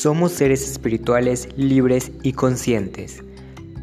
[0.00, 3.24] Somos seres espirituales libres y conscientes.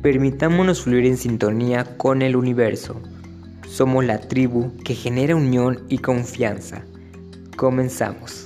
[0.01, 3.01] Permitámonos fluir en sintonía con el universo.
[3.67, 6.85] Somos la tribu que genera unión y confianza.
[7.57, 8.44] Comenzamos.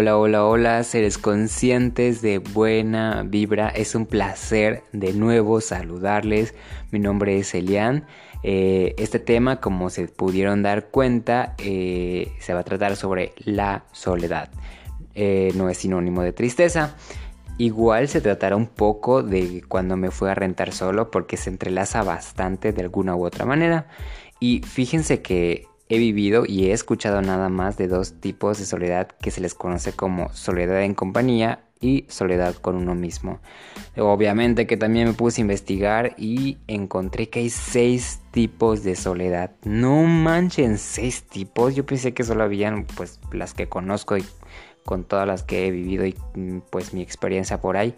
[0.00, 3.68] Hola, hola, hola, seres conscientes de buena vibra.
[3.68, 6.54] Es un placer de nuevo saludarles.
[6.92, 8.06] Mi nombre es Elian.
[8.44, 13.86] Eh, este tema, como se pudieron dar cuenta, eh, se va a tratar sobre la
[13.90, 14.50] soledad.
[15.16, 16.94] Eh, no es sinónimo de tristeza.
[17.58, 22.04] Igual se tratará un poco de cuando me fui a rentar solo porque se entrelaza
[22.04, 23.88] bastante de alguna u otra manera.
[24.38, 29.08] Y fíjense que he vivido y he escuchado nada más de dos tipos de soledad
[29.08, 33.40] que se les conoce como soledad en compañía y soledad con uno mismo.
[33.96, 39.52] Obviamente que también me puse a investigar y encontré que hay seis tipos de soledad.
[39.64, 41.74] No manchen, seis tipos.
[41.74, 44.24] Yo pensé que solo habían pues las que conozco y
[44.84, 47.94] con todas las que he vivido y mm, pues mi experiencia por ahí.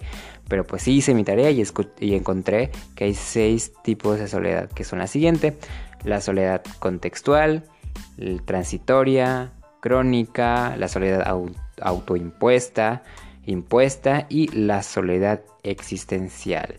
[0.49, 1.65] Pero pues sí hice mi tarea y,
[2.01, 5.57] y encontré que hay seis tipos de soledad que son la siguiente.
[6.03, 7.65] La soledad contextual,
[8.45, 11.27] transitoria, crónica, la soledad
[11.81, 13.03] autoimpuesta,
[13.47, 16.77] impuesta y la soledad existencial.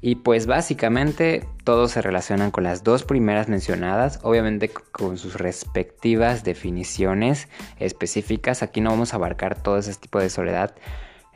[0.00, 6.44] Y pues básicamente todos se relacionan con las dos primeras mencionadas, obviamente con sus respectivas
[6.44, 7.48] definiciones
[7.80, 8.62] específicas.
[8.62, 10.74] Aquí no vamos a abarcar todo ese tipo de soledad,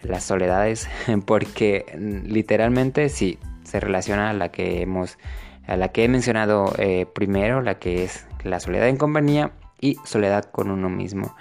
[0.02, 0.88] las soledades,
[1.26, 5.18] porque mm, literalmente sí se relaciona a la que hemos,
[5.66, 9.96] a la que he mencionado eh, primero, la que es la soledad en compañía y
[10.04, 11.34] soledad con uno mismo.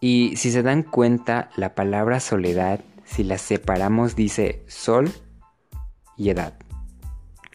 [0.00, 5.10] Y si se dan cuenta, la palabra soledad, si la separamos, dice sol
[6.16, 6.54] y edad.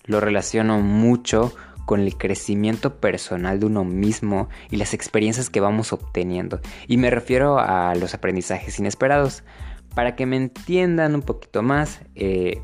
[0.06, 1.54] Lo relaciono mucho
[1.86, 6.60] con el crecimiento personal de uno mismo y las experiencias que vamos obteniendo.
[6.88, 9.44] Y me refiero a los aprendizajes inesperados.
[9.94, 12.62] Para que me entiendan un poquito más, eh,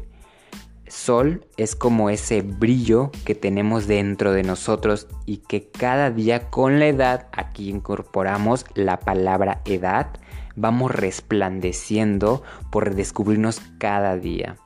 [0.89, 6.79] sol es como ese brillo que tenemos dentro de nosotros y que cada día con
[6.79, 10.07] la edad, aquí incorporamos la palabra edad,
[10.55, 14.57] vamos resplandeciendo por descubrirnos cada día.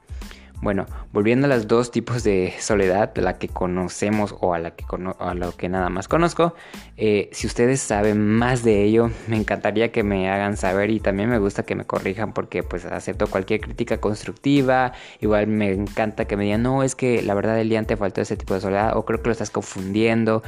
[0.63, 4.85] Bueno, volviendo a los dos tipos de soledad, la que conocemos o a la que
[5.19, 6.55] a lo que nada más conozco,
[6.95, 11.29] eh, si ustedes saben más de ello, me encantaría que me hagan saber y también
[11.29, 16.37] me gusta que me corrijan porque pues acepto cualquier crítica constructiva, igual me encanta que
[16.37, 19.03] me digan, no, es que la verdad Elian te faltó ese tipo de soledad o
[19.03, 20.43] creo que lo estás confundiendo,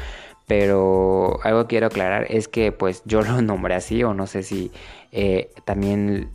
[0.48, 4.72] pero algo quiero aclarar es que pues yo lo nombré así o no sé si
[5.12, 6.30] eh, también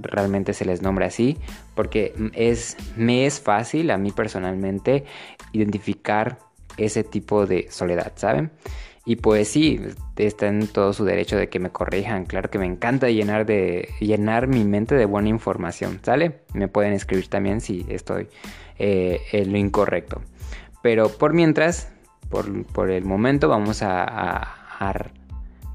[0.00, 1.38] realmente se les nombra así,
[1.74, 5.04] porque es, me es fácil a mí personalmente
[5.52, 6.38] identificar
[6.76, 8.50] ese tipo de soledad, ¿saben?
[9.06, 9.80] Y pues sí,
[10.16, 12.26] está en todo su derecho de que me corrijan.
[12.26, 16.42] Claro que me encanta llenar, de, llenar mi mente de buena información, ¿sale?
[16.52, 18.28] Me pueden escribir también si estoy
[18.78, 20.20] eh, en lo incorrecto.
[20.82, 21.90] Pero por mientras,
[22.28, 25.10] por, el momento, vamos a, a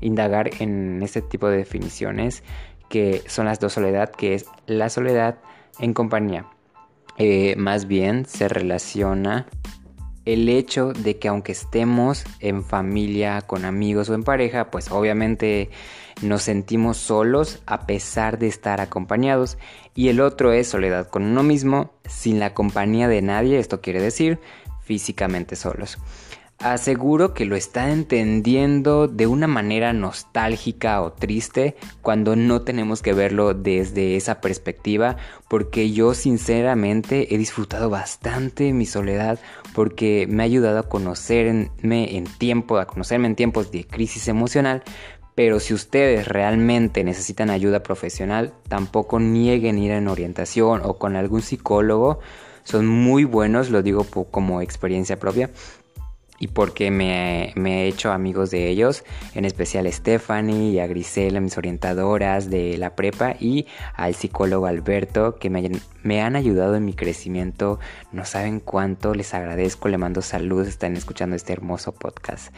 [0.02, 2.44] indagar en este tipo de definiciones
[2.90, 5.38] que son las dos soledad, que es la soledad
[5.80, 6.48] en compañía.
[7.18, 9.48] Eh, más bien se relaciona
[10.26, 15.70] el hecho de que aunque estemos en familia, con amigos o en pareja, pues obviamente
[16.22, 19.58] nos sentimos solos a pesar de estar acompañados.
[19.94, 24.02] Y el otro es soledad con uno mismo, sin la compañía de nadie, esto quiere
[24.02, 24.40] decir
[24.82, 25.98] físicamente solos
[26.60, 33.14] aseguro que lo está entendiendo de una manera nostálgica o triste cuando no tenemos que
[33.14, 35.18] verlo desde esa perspectiva
[35.50, 39.38] porque yo sinceramente he disfrutado bastante mi soledad
[39.74, 44.84] porque me ha ayudado a conocerme en tiempo, a conocerme en tiempos de crisis emocional
[45.36, 51.42] pero si ustedes realmente necesitan ayuda profesional, tampoco nieguen ir en orientación o con algún
[51.42, 52.20] psicólogo.
[52.64, 55.50] Son muy buenos, lo digo como experiencia propia
[56.46, 59.04] y porque me, he hecho amigos de ellos,
[59.34, 63.66] en especial a Stephanie y a Grisela, mis orientadoras de la prepa, y
[63.96, 65.72] al psicólogo Alberto, que me,
[66.04, 67.80] me han ayudado en mi crecimiento.
[68.12, 72.54] No saben cuánto les agradezco, le mando saludos, están escuchando este hermoso podcast.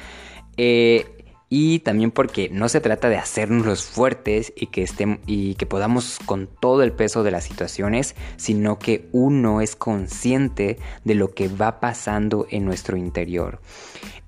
[0.57, 1.16] Eh,
[1.49, 5.65] y también porque no se trata de hacernos los fuertes y que, estemos, y que
[5.65, 11.33] podamos con todo el peso de las situaciones, sino que uno es consciente de lo
[11.33, 13.61] que va pasando en nuestro interior.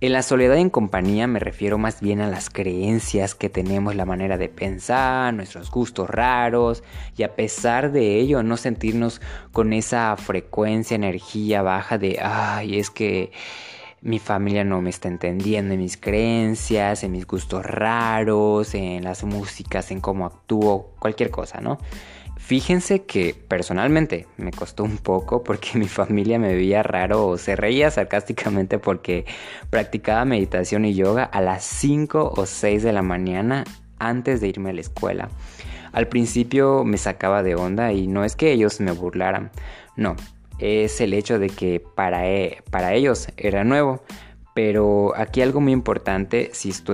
[0.02, 4.06] En la soledad en compañía me refiero más bien a las creencias que tenemos, la
[4.06, 6.84] manera de pensar, nuestros gustos raros
[7.18, 9.20] y a pesar de ello no sentirnos
[9.52, 13.34] con esa frecuencia, energía baja de, ay, es que
[14.02, 19.24] mi familia no me está entendiendo en mis creencias, en mis gustos raros, en las
[19.24, 21.78] músicas, en cómo actúo, cualquier cosa, ¿no?
[22.38, 27.56] Fíjense que personalmente me costó un poco porque mi familia me veía raro o se
[27.56, 29.26] reía sarcásticamente porque
[29.70, 33.66] practicaba meditación y yoga a las 5 o 6 de la mañana
[34.00, 35.30] antes de irme a la escuela.
[35.92, 39.52] Al principio me sacaba de onda y no es que ellos me burlaran,
[39.96, 40.16] no,
[40.60, 44.02] es el hecho de que para, e, para ellos era nuevo.
[44.54, 46.94] Pero aquí algo muy importante, si tú,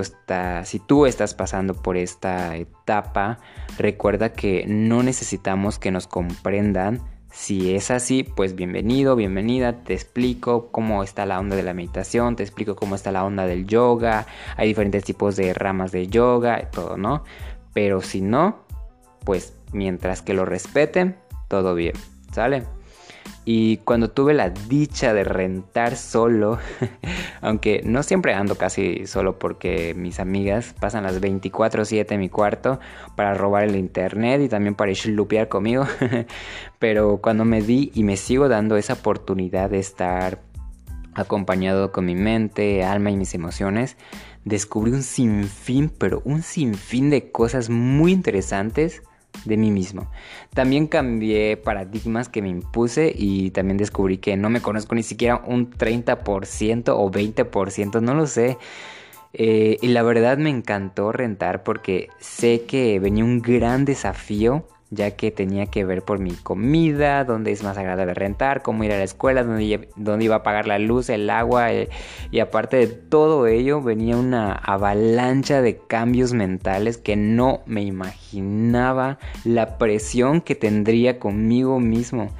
[0.64, 3.38] si tú estás pasando por esta etapa,
[3.76, 7.02] recuerda que no necesitamos que nos comprendan.
[7.30, 12.36] Si es así, pues bienvenido, bienvenida, te explico cómo está la onda de la meditación,
[12.36, 14.26] te explico cómo está la onda del yoga,
[14.56, 17.24] hay diferentes tipos de ramas de yoga, todo, ¿no?
[17.74, 18.64] Pero si no,
[19.24, 21.16] pues mientras que lo respeten,
[21.48, 21.94] todo bien,
[22.32, 22.62] ¿sale?
[23.48, 26.58] Y cuando tuve la dicha de rentar solo,
[27.40, 32.80] aunque no siempre ando casi solo porque mis amigas pasan las 24/7 en mi cuarto
[33.14, 35.86] para robar el internet y también para lupear conmigo,
[36.80, 40.40] pero cuando me di y me sigo dando esa oportunidad de estar
[41.14, 43.96] acompañado con mi mente, alma y mis emociones,
[44.44, 49.04] descubrí un sinfín, pero un sinfín de cosas muy interesantes
[49.44, 50.10] de mí mismo.
[50.54, 55.42] También cambié paradigmas que me impuse y también descubrí que no me conozco ni siquiera
[55.46, 58.58] un 30% o 20%, no lo sé.
[59.32, 65.12] Eh, y la verdad me encantó rentar porque sé que venía un gran desafío ya
[65.12, 68.98] que tenía que ver por mi comida, dónde es más agradable rentar, cómo ir a
[68.98, 71.88] la escuela, dónde, iba a pagar la luz, el agua, eh,
[72.30, 79.18] y aparte de todo ello venía una avalancha de cambios mentales que no me imaginaba
[79.44, 82.30] la presión que tendría conmigo mismo.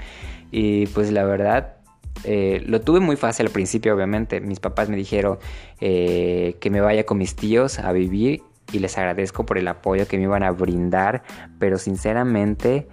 [0.52, 1.76] Y pues la verdad,
[2.25, 4.40] eh, lo tuve muy fácil al principio, obviamente.
[4.40, 5.38] Mis papás me dijeron
[5.81, 10.06] eh, que me vaya con mis tíos a vivir y les agradezco por el apoyo
[10.06, 11.22] que me iban a brindar,
[11.58, 12.88] pero sinceramente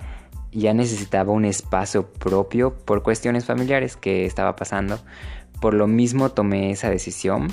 [0.51, 4.99] ya necesitaba un espacio propio por cuestiones familiares que estaba pasando.
[5.59, 7.47] Por lo mismo tomé esa decisión.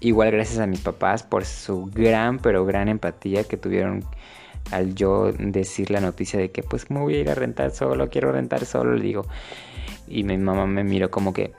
[0.00, 4.04] Igual gracias a mis papás por su gran pero gran empatía que tuvieron
[4.70, 8.08] al yo decir la noticia de que pues me voy a ir a rentar solo,
[8.10, 9.26] quiero rentar solo, le digo.
[10.10, 11.52] Y mi mamá me miró como que,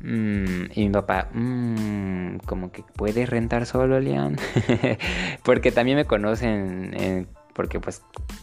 [0.00, 4.36] Mm, y mi papá, mmm, como que puede rentar solo, Lian.
[5.42, 8.02] porque también me conocen, eh, porque pues,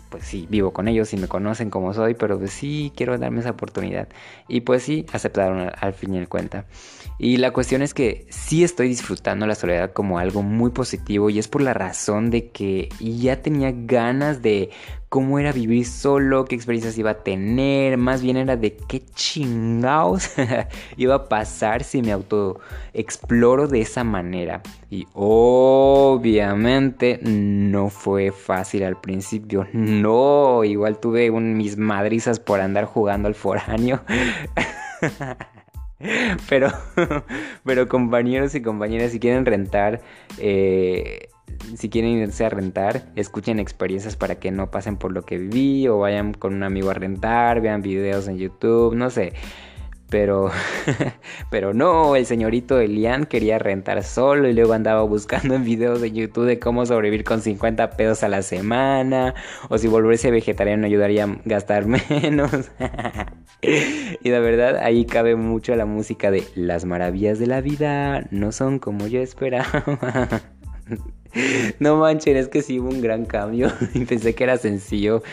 [0.10, 3.42] pues sí, vivo con ellos y me conocen como soy, pero pues sí, quiero darme
[3.42, 4.08] esa oportunidad.
[4.48, 6.66] Y pues sí, aceptaron al, fin y al cuenta.
[7.20, 11.38] Y la cuestión es que sí estoy disfrutando la soledad como algo muy positivo y
[11.38, 14.72] es por la razón de que ya tenía ganas de
[15.14, 20.32] cómo era vivir solo, qué experiencias iba a tener, más bien era de qué chingados
[20.98, 24.64] iba a pasar si me autoexploro de esa manera.
[24.90, 33.28] Y obviamente no fue fácil al principio, no, igual tuve mis madrizas por andar jugando
[33.28, 34.02] al foráneo.
[36.50, 36.68] Pero,
[37.64, 40.02] pero compañeros y compañeras, si quieren rentar,
[40.38, 41.30] eh,
[41.76, 45.88] si quieren irse a rentar, escuchen experiencias para que no pasen por lo que viví
[45.88, 49.34] o vayan con un amigo a rentar, vean videos en YouTube, no sé.
[50.10, 50.52] Pero,
[51.50, 56.12] pero no, el señorito Elian quería rentar solo y luego andaba buscando en videos de
[56.12, 59.34] YouTube de cómo sobrevivir con 50 pesos a la semana
[59.70, 62.52] o si volverse vegetariano ayudaría a gastar menos.
[64.22, 68.52] y la verdad, ahí cabe mucho la música de Las maravillas de la vida no
[68.52, 69.66] son como yo esperaba.
[71.80, 73.72] No manchen, es que sí hubo un gran cambio.
[74.08, 75.24] Pensé que era sencillo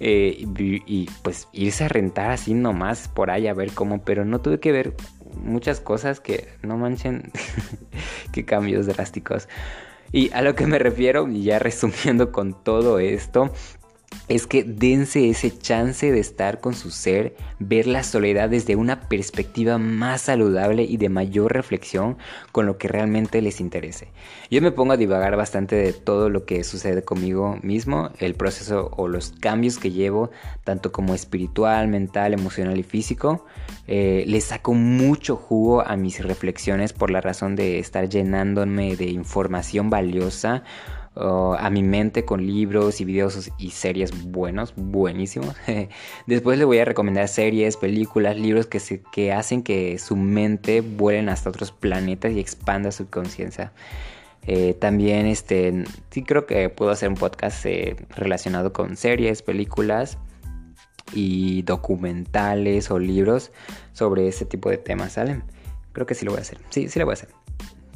[0.00, 0.46] eh,
[0.86, 4.60] y, pues irse a rentar así nomás por ahí a ver cómo, pero no tuve
[4.60, 4.94] que ver
[5.42, 7.32] muchas cosas que no manchen,
[8.32, 9.48] qué cambios drásticos.
[10.10, 13.52] Y a lo que me refiero, y ya resumiendo con todo esto,
[14.28, 19.08] es que dense ese chance de estar con su ser, ver la soledad desde una
[19.08, 22.18] perspectiva más saludable y de mayor reflexión
[22.52, 24.08] con lo que realmente les interese.
[24.50, 28.90] Yo me pongo a divagar bastante de todo lo que sucede conmigo mismo, el proceso
[28.96, 30.30] o los cambios que llevo,
[30.64, 33.46] tanto como espiritual, mental, emocional y físico.
[33.86, 39.06] Eh, le saco mucho jugo a mis reflexiones por la razón de estar llenándome de
[39.06, 40.64] información valiosa
[41.18, 45.56] a mi mente con libros y videos y series buenos, buenísimos.
[46.26, 50.80] Después le voy a recomendar series, películas, libros que, se, que hacen que su mente
[50.80, 53.72] vuelen hasta otros planetas y expanda su conciencia.
[54.46, 60.18] Eh, también este, sí creo que puedo hacer un podcast eh, relacionado con series, películas
[61.12, 63.50] y documentales o libros
[63.92, 65.42] sobre ese tipo de temas, ¿sale?
[65.92, 66.58] Creo que sí lo voy a hacer.
[66.70, 67.30] Sí, sí lo voy a hacer.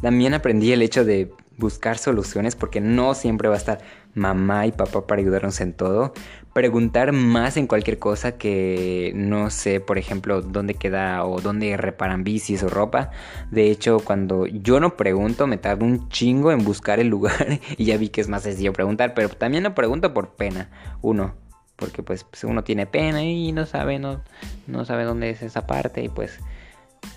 [0.01, 3.79] También aprendí el hecho de buscar soluciones porque no siempre va a estar
[4.15, 6.13] mamá y papá para ayudarnos en todo.
[6.53, 12.25] Preguntar más en cualquier cosa que no sé, por ejemplo, dónde queda o dónde reparan
[12.25, 13.11] bicis o ropa.
[13.51, 17.85] De hecho, cuando yo no pregunto, me tardo un chingo en buscar el lugar y
[17.87, 20.69] ya vi que es más sencillo preguntar, pero también no pregunto por pena.
[21.01, 21.35] Uno,
[21.77, 24.23] porque pues, uno tiene pena y no sabe, no,
[24.67, 26.39] no sabe dónde es esa parte y pues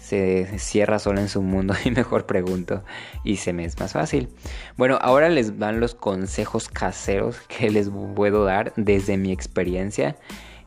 [0.06, 2.84] se cierra solo en su mundo y mejor pregunto
[3.24, 4.30] y se me es más fácil.
[4.78, 10.16] Bueno, ahora les dan los consejos caseros que les puedo dar desde mi experiencia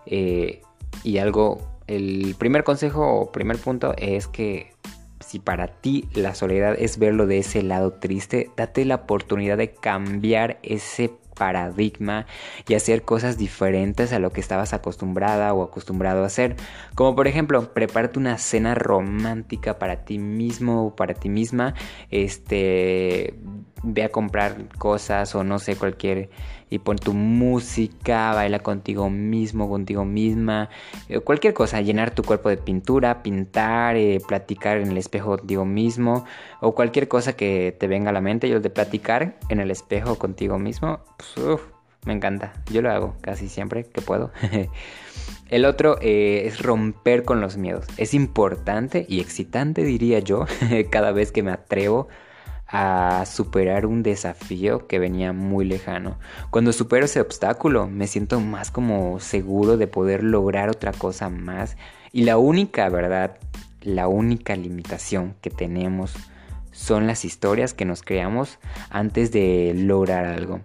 [0.07, 0.63] eh,
[1.05, 4.73] y algo, el primer consejo o primer punto es que
[5.21, 9.73] si para ti la soledad es verlo de ese lado triste, date la oportunidad de
[9.73, 12.27] cambiar ese paradigma
[12.67, 16.57] y hacer cosas diferentes a lo que estabas acostumbrada o acostumbrado a hacer.
[16.95, 21.75] Como por ejemplo, prepárate una cena romántica para ti mismo o para ti misma.
[22.11, 23.35] Este,
[23.83, 26.31] ve a comprar cosas o no sé, cualquier
[26.71, 30.69] y pon tu música, baila contigo mismo, contigo misma,
[31.09, 35.65] eh, cualquier cosa, llenar tu cuerpo de pintura, pintar, eh, platicar en el espejo contigo
[35.65, 36.25] mismo
[36.61, 38.49] o cualquier cosa que te venga a la mente.
[38.49, 41.61] Yo de platicar en el espejo contigo mismo, pues,
[42.05, 44.31] me encanta, yo lo hago casi siempre que puedo.
[45.51, 47.87] El otro eh, es romper con los miedos.
[47.97, 50.45] Es importante y excitante, diría yo,
[50.91, 52.09] cada vez que me atrevo
[52.69, 56.19] a superar un desafío que venía muy lejano.
[56.51, 61.77] Cuando supero ese obstáculo me siento más como seguro de poder lograr otra cosa más
[62.13, 63.39] y la única verdad,
[63.83, 66.15] la única limitación que tenemos
[66.73, 68.59] son las historias que nos creamos
[68.91, 70.61] antes de lograr algo.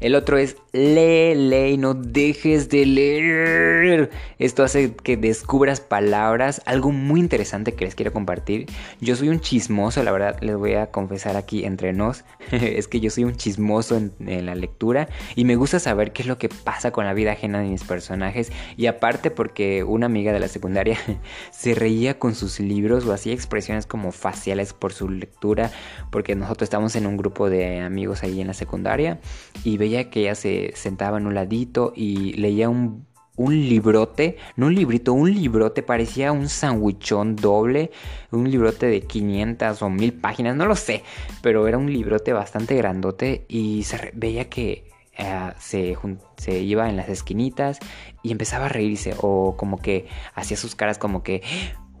[0.00, 4.10] El otro es lee, lee no dejes de leer.
[4.38, 6.60] Esto hace que descubras palabras.
[6.66, 8.66] Algo muy interesante que les quiero compartir.
[9.00, 12.24] Yo soy un chismoso, la verdad, les voy a confesar aquí entre nos.
[12.50, 14.12] es que yo soy un chismoso en,
[14.46, 17.60] la lectura y me gusta saber qué es lo que pasa con la vida ajena
[17.60, 18.52] de mis personajes.
[18.76, 20.98] Y aparte porque una amiga de la secundaria
[21.50, 25.70] se reía con sus libros o hacía expresiones como faciales por su lectura.
[26.10, 29.20] Porque nosotros estamos en un grupo de amigos ahí en la secundaria
[29.64, 33.06] y veía que ella se sentaba en un ladito y leía un,
[33.38, 37.90] librote, no un librito, un librote, parecía un sandwichón doble,
[38.32, 41.04] un librote de 500 o 1000 páginas, no lo sé,
[41.42, 45.96] pero era un librote bastante grandote y veía que eh, se,
[46.36, 47.78] se, iba en las esquinitas
[48.22, 51.42] y empezaba a reírse o como que hacía sus caras como que,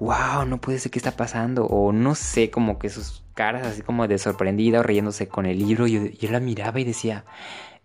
[0.00, 3.82] wow, no puede ser qué está pasando o no sé, como que sus caras así
[3.82, 5.86] como de sorprendida o riéndose con el libro.
[5.86, 7.24] Yo, yo la miraba y decía,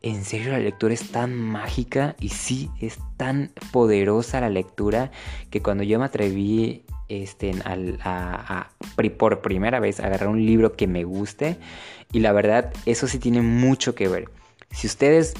[0.01, 5.12] en serio la lectura es tan mágica y sí es tan poderosa la lectura
[5.50, 8.70] que cuando yo me atreví este, a,
[9.17, 11.58] por primera vez a agarrar un libro que me guste
[12.12, 14.29] y la verdad eso sí tiene mucho que ver.
[14.72, 15.34] Si ustedes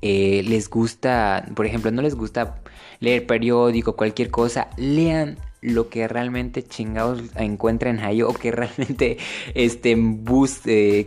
[0.00, 2.60] eh, les gusta, por ejemplo, no les gusta
[3.00, 9.16] leer periódico, cualquier cosa, lean lo que realmente chingados encuentren ahí o que realmente
[9.54, 9.96] este,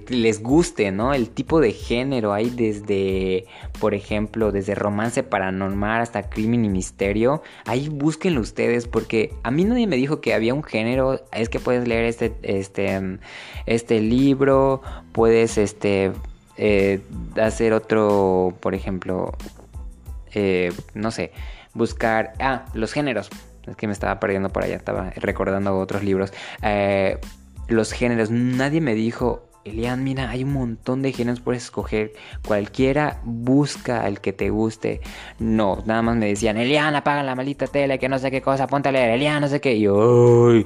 [0.08, 1.14] les guste, ¿no?
[1.14, 3.46] El tipo de género hay desde,
[3.80, 7.44] por ejemplo, desde romance paranormal hasta crimen y misterio.
[7.66, 11.60] Ahí búsquenlo ustedes porque a mí nadie me dijo que había un género, es que
[11.60, 13.20] puedes leer este, este,
[13.66, 14.82] este libro,
[15.12, 16.14] puedes este,
[16.56, 17.02] eh,
[17.42, 19.34] hacer otro, por ejemplo,
[20.34, 21.34] eh, no sé,
[21.74, 23.30] buscar, ah, los géneros
[23.68, 26.34] es que me estaba perdiendo por allá, estaba recordando otros libros.
[26.62, 27.20] Eh,
[27.68, 32.14] los géneros, nadie me dijo, Elian, mira, hay un montón de géneros por escoger.
[32.46, 35.02] Cualquiera busca el que te guste.
[35.40, 38.68] No, nada más me decían, Elian, apaga la malita tele, que no sé qué cosa,
[38.68, 39.74] ponte a leer, Elian, no sé qué.
[39.74, 40.64] Y yo, uy,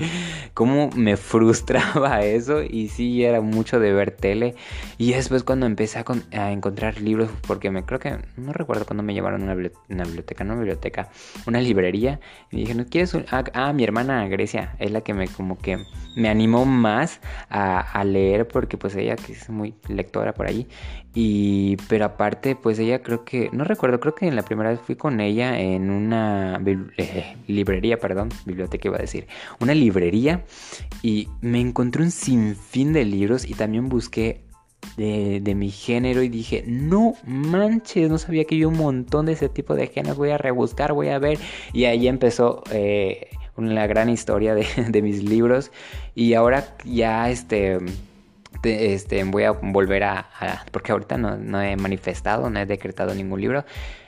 [0.53, 2.62] cómo me frustraba eso.
[2.62, 4.56] Y sí, era mucho de ver tele.
[4.98, 6.03] Y después cuando empecé
[6.34, 10.44] a, encontrar libros, porque me creo que, no recuerdo cuando me llevaron a una, biblioteca,
[10.44, 11.08] no una biblioteca,
[11.48, 12.20] una librería.
[12.51, 13.25] Y dije, ¿no quieres un...
[13.32, 15.86] Ah, ah, mi hermana Grecia es la que me como que
[16.18, 20.48] me animó más a, a leer porque pues pues ella que es muy lectora por
[20.48, 20.67] ahí.
[21.13, 24.79] Y, pero aparte, pues ella creo que, no recuerdo, creo que en la primera vez
[24.79, 26.60] fui con ella en una
[26.98, 29.27] eh, librería, perdón, biblioteca iba a decir,
[29.60, 30.43] una librería
[31.03, 34.41] y me encontré un sinfín de libros y también busqué
[34.98, 39.50] de, mi género y dije, no manches, no sabía que yo un montón de ese
[39.50, 41.38] tipo de géneros, voy a rebuscar, voy a ver.
[41.74, 45.72] Y ahí empezó eh, una gran historia de, mis libros
[46.15, 47.77] y ahora ya este...
[48.63, 50.29] este, voy a volver a,
[50.72, 53.65] porque ahorita no, no, he manifestado, no he decretado ningún libro,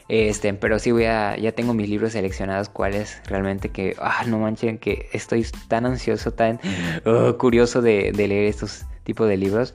[0.08, 4.40] este, pero sí voy a, ya tengo mis libros seleccionados, cuáles realmente que, ah, no
[4.40, 6.60] manchen, que estoy tan ansioso, tan
[7.06, 9.74] uh, curioso de, de leer estos tipos de libros.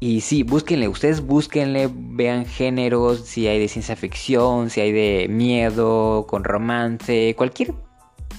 [0.00, 5.28] Y sí, búsquenle, ustedes búsquenle, vean géneros, si hay de ciencia ficción, si hay de
[5.28, 7.72] miedo, con romance, cualquier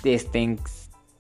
[0.04, 0.58] este,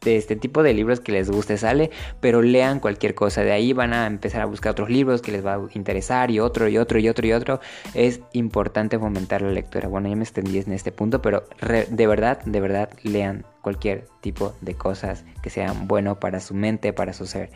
[0.06, 3.44] de este tipo de libros que les guste sale, pero lean cualquier cosa.
[3.44, 6.40] De ahí van a empezar a buscar otros libros que les va a interesar y
[6.40, 7.60] otro y otro y otro y otro.
[7.94, 9.90] Es importante fomentar la lectura.
[9.90, 11.44] Bueno, ya me extendí en este punto, pero
[11.90, 16.94] de verdad, de verdad, lean cualquier tipo de cosas que sean bueno para su mente,
[16.94, 17.50] para su ser.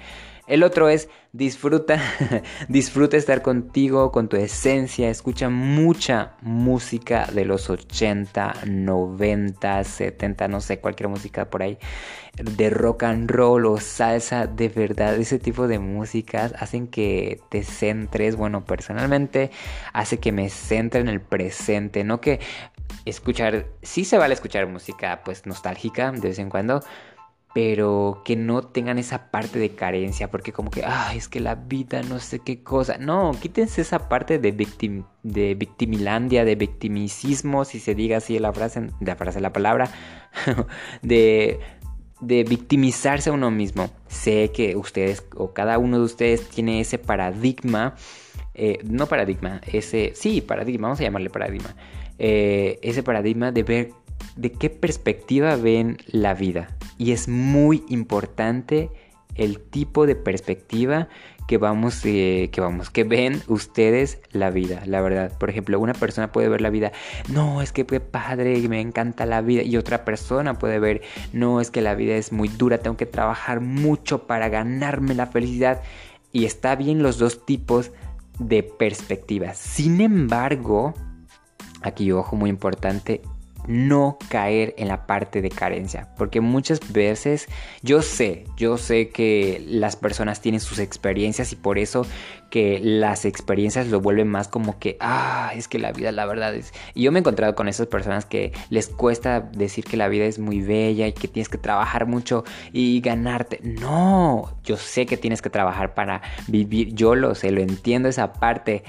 [0.49, 2.01] El otro es disfruta,
[2.67, 10.59] disfruta estar contigo, con tu esencia, escucha mucha música de los 80, 90, 70, no
[10.59, 11.77] sé, cualquier música por ahí,
[12.33, 17.63] de rock and roll o salsa, de verdad, ese tipo de músicas hacen que te
[17.63, 19.51] centres, bueno, personalmente
[19.93, 22.39] hace que me centre en el presente, no que
[23.05, 26.83] escuchar, sí se vale escuchar música pues nostálgica de vez en cuando,
[27.53, 31.55] pero que no tengan esa parte de carencia, porque como que, ay, es que la
[31.55, 32.97] vida, no sé qué cosa.
[32.99, 38.53] No, quítense esa parte de, victim, de victimilandia, de victimicismo, si se diga así la
[38.53, 39.89] frase, la frase, la palabra,
[41.01, 41.59] de,
[42.21, 43.89] de victimizarse a uno mismo.
[44.07, 47.95] Sé que ustedes, o cada uno de ustedes, tiene ese paradigma,
[48.53, 51.75] eh, no paradigma, ese, sí, paradigma, vamos a llamarle paradigma,
[52.19, 53.89] eh, ese paradigma de ver
[54.35, 56.77] de qué perspectiva ven la vida.
[56.97, 58.89] Y es muy importante
[59.35, 61.07] el tipo de perspectiva
[61.47, 65.35] que vamos, eh, que vamos, que ven ustedes la vida, la verdad.
[65.37, 66.91] Por ejemplo, una persona puede ver la vida,
[67.27, 69.63] no, es que qué padre, me encanta la vida.
[69.63, 71.01] Y otra persona puede ver,
[71.33, 75.25] no, es que la vida es muy dura, tengo que trabajar mucho para ganarme la
[75.25, 75.81] felicidad.
[76.31, 77.91] Y está bien los dos tipos
[78.37, 79.57] de perspectivas.
[79.57, 80.93] Sin embargo,
[81.81, 83.23] aquí ojo muy importante,
[83.69, 86.09] no caer en la parte de carencia.
[86.17, 87.47] Porque muchas veces
[87.83, 92.05] yo sé, yo sé que las personas tienen sus experiencias y por eso
[92.49, 96.55] que las experiencias lo vuelven más como que, ah, es que la vida la verdad
[96.55, 96.73] es...
[96.95, 100.25] Y yo me he encontrado con esas personas que les cuesta decir que la vida
[100.25, 103.59] es muy bella y que tienes que trabajar mucho y ganarte.
[103.63, 108.33] No, yo sé que tienes que trabajar para vivir, yo lo sé, lo entiendo esa
[108.33, 108.83] parte,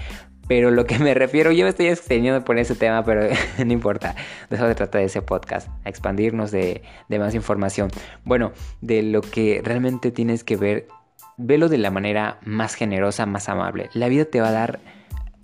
[0.50, 3.22] pero lo que me refiero, yo me estoy extendiendo por ese tema, pero
[3.64, 4.16] no importa.
[4.48, 7.88] De eso se trata de ese podcast, expandirnos de, más información.
[8.24, 10.88] Bueno, de lo que realmente tienes que ver,
[11.36, 13.90] velo de la manera más generosa, más amable.
[13.94, 14.80] La vida te va a dar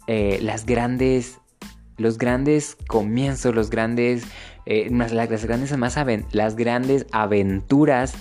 [0.09, 1.39] eh, las grandes,
[1.99, 4.25] los grandes comienzos, los grandes,
[4.67, 5.13] eh, las,
[5.45, 5.97] grandes más
[6.33, 8.15] las grandes aventuras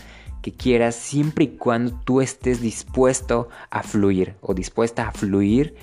[0.44, 5.74] que quieras siempre y cuando tú estés dispuesto a fluir o dispuesta a fluir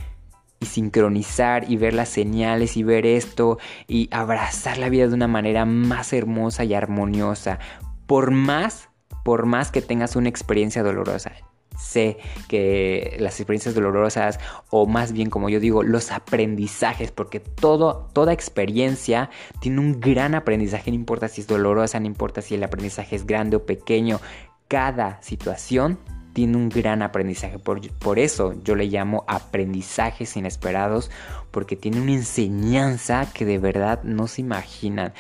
[0.63, 5.29] y sincronizar y ver las señales y ver esto y abrazar la vida de una
[5.29, 7.59] manera más hermosa y armoniosa.
[8.07, 8.89] Por más,
[9.25, 11.33] por más que tengas una experiencia dolorosa.
[11.79, 14.39] Sé que las experiencias dolorosas,
[14.71, 20.35] o más bien como yo digo, los aprendizajes, porque todo, toda experiencia tiene un gran
[20.35, 24.21] aprendizaje, no importa si es dolorosa, no importa si el aprendizaje es grande o pequeño,
[24.69, 25.99] cada situación
[26.33, 27.59] tiene un gran aprendizaje.
[27.59, 31.11] Por, eso yo le llamo aprendizajes inesperados,
[31.51, 35.13] porque tiene una enseñanza que de verdad no se imaginan.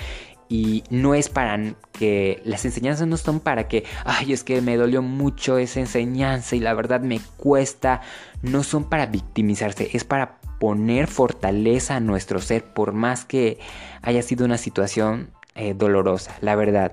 [0.48, 1.58] Y no es para
[1.92, 6.56] que las enseñanzas no son para que, ay, es que me dolió mucho esa enseñanza
[6.56, 8.02] y la verdad me cuesta.
[8.42, 13.58] No son para victimizarse, es para poner fortaleza a nuestro ser, por más que
[14.02, 16.92] haya sido una situación eh, dolorosa, la verdad.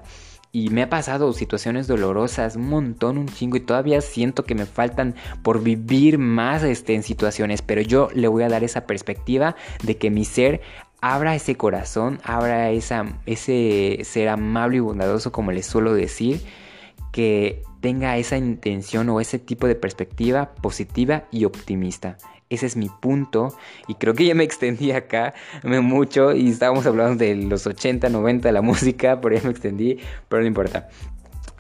[0.52, 4.66] Y me ha pasado situaciones dolorosas, un montón, un chingo, y todavía siento que me
[4.66, 9.56] faltan por vivir más este, en situaciones, pero yo le voy a dar esa perspectiva
[9.84, 10.62] de que mi ser
[11.02, 16.42] abra ese corazón, abra esa, ese ser amable y bondadoso, como les suelo decir,
[17.12, 22.18] que tenga esa intención o ese tipo de perspectiva positiva y optimista.
[22.50, 23.56] Ese es mi punto
[23.88, 28.48] y creo que ya me extendí acá mucho y estábamos hablando de los 80, 90
[28.48, 30.90] de la música, por ahí me extendí, pero no importa.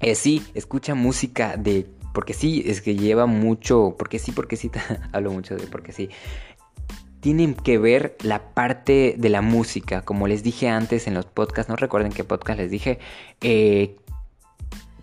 [0.01, 1.85] Eh, sí, escucha música de...
[2.11, 3.95] Porque sí, es que lleva mucho...
[3.99, 4.71] Porque sí, porque sí,
[5.11, 6.09] hablo mucho de porque sí.
[7.19, 11.69] Tienen que ver la parte de la música, como les dije antes en los podcasts,
[11.69, 12.97] no recuerden qué podcast les dije,
[13.41, 13.97] eh,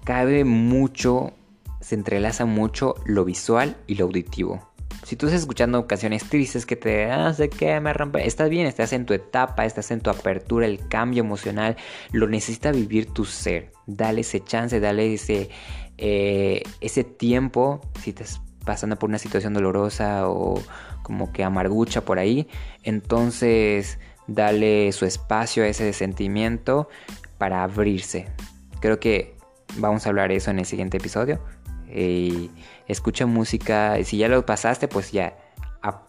[0.03, 1.35] cabe mucho,
[1.81, 4.67] se entrelaza mucho lo visual y lo auditivo
[5.07, 8.93] Si tú estás escuchando canciones tristes que te hace que me rompe, estás bien, estás
[8.93, 11.77] en tu etapa, estás en tu apertura, el cambio emocional,
[12.11, 13.71] lo necesita vivir tu ser.
[13.87, 15.49] Dale ese chance, dale ese,
[15.97, 20.61] eh, ese tiempo, si estás pasando por una situación dolorosa o
[21.05, 22.49] como que amargucha por ahí,
[22.83, 26.89] entonces dale su espacio a ese sentimiento
[27.39, 28.27] para abrirse.
[28.81, 29.37] Creo que
[29.77, 31.39] vamos a hablar eso en el siguiente episodio.
[31.89, 32.51] Y
[32.89, 35.35] escucha música, si ya lo pasaste, pues ya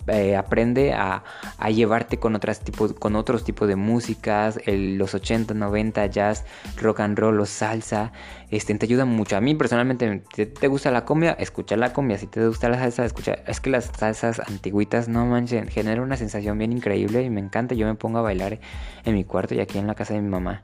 [0.08, 1.24] eh, aprende a,
[1.70, 6.46] llevarte con, otras tipos, con otros tipos de músicas, los 80, 90, jazz,
[6.82, 8.12] rock and roll o salsa,
[8.50, 9.36] este, te ayuda mucho.
[9.38, 12.80] A mí personalmente, si te gusta la cumbia, escucha la cumbia, si te gusta la
[12.80, 13.34] salsa, escucha.
[13.46, 17.76] Es que las salsas antiguitas, no manchen, generan una sensación bien increíble y me encanta.
[17.76, 18.60] Yo me pongo a bailar
[19.04, 20.64] en mi cuarto y aquí en la casa de mi mamá.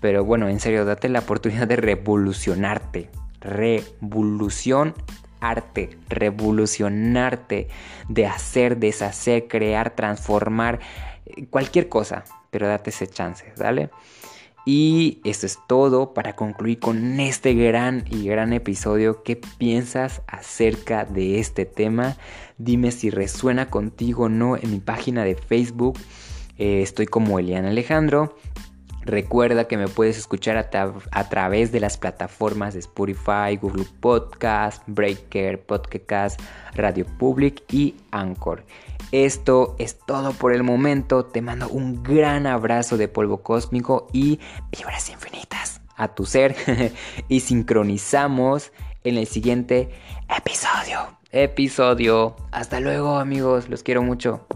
[0.00, 3.10] Pero bueno, en serio, date la oportunidad de revolucionarte.
[3.40, 4.94] Revolución
[5.50, 7.68] arte, revolucionarte,
[8.08, 10.80] de hacer, deshacer, crear, transformar,
[11.26, 13.90] eh, cualquier cosa, pero date ese chance, ¿vale?
[14.66, 19.22] Y eso es todo para concluir con este gran y gran episodio.
[19.22, 22.16] ¿Qué piensas acerca de este tema?
[22.56, 25.98] Dime si resuena contigo o no en mi página de Facebook.
[26.56, 28.36] Eh, estoy como Eliana Alejandro.
[29.04, 35.60] Recuerda que me puedes escuchar a, través de las plataformas de Spotify, Google Podcast, Breaker,
[35.60, 36.40] Podcast,
[36.74, 38.64] Radio Public y Anchor.
[39.12, 41.26] Esto es todo por el momento.
[41.26, 44.40] Te mando un gran abrazo de polvo cósmico y
[44.72, 46.56] vibras infinitas a tu ser.
[47.28, 48.72] y sincronizamos
[49.04, 49.90] en el siguiente
[50.34, 51.18] episodio.
[51.30, 52.36] Episodio.
[52.52, 53.68] Hasta luego amigos.
[53.68, 54.46] Los quiero mucho.